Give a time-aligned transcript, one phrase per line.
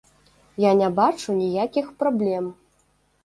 [0.63, 2.47] Я не бачу ніякіх праблем.